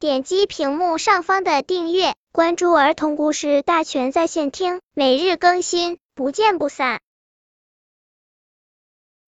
[0.00, 7.00] 点击屏幕上方的订阅，关注儿童故事大全在线听，每日更新，不见不散。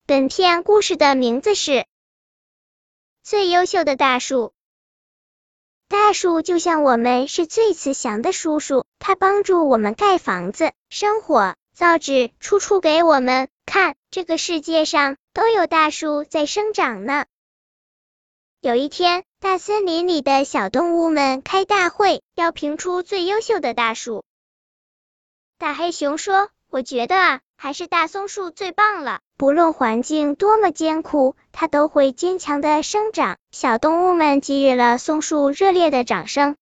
[0.05, 1.71] 本片故事的名字是
[3.23, 4.35] 《最优秀的大树》。
[5.87, 13.95] 大树就像我们是最慈祥的叔叔，他帮助我们盖房子、生火、造纸，处处给我们看。
[14.11, 17.25] 这个世界上都有大树在生长呢。
[18.61, 24.25] 有一天，大森林里的小动物们开大会，要评出最优秀的大树。
[25.57, 29.21] 大黑熊说：“我觉得啊，还是大松树最棒了。
[29.37, 36.57] 不论环境多么艰苦，它都会坚强的生长。”小动物们给予了松树热烈的掌声。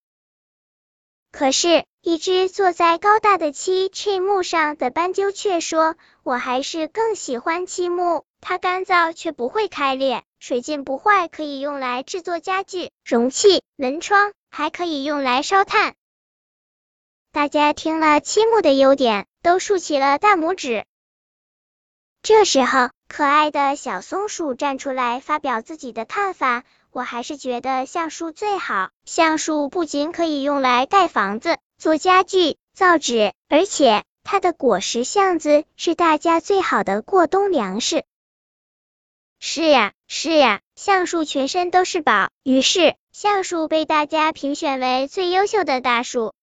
[1.31, 15.95] 可是，一只坐在高大的漆漆木上的斑鸠却说：“我还是更喜欢漆木，它干燥却不会开裂。”水浸不坏，可以用来制作家具、容器、门窗，还可以用来烧炭。
[17.31, 20.85] 大家听了漆木的优点，都竖起了大拇指。
[22.21, 28.91] 这时候，可爱的小松鼠站出来发表自己的看法：“我还是觉得橡树最好。
[29.05, 38.03] 橡树不仅可以用来盖房子、做家具、造纸，而且它的果实橡子是大家最好的过冬粮食。”
[39.39, 42.29] 是呀，是呀，橡树全身都是宝。
[42.43, 46.33] 于是，橡树被大家评选为最优秀的大树。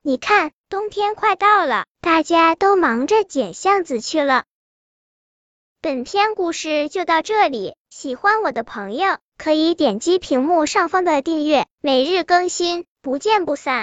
[0.00, 4.44] 你看，冬天快到了，大家都忙着捡橡子去了。
[5.80, 13.82] 本篇故事就到这里，喜欢我的朋友可以点击屏幕上方的订阅，每日更新，不见不散。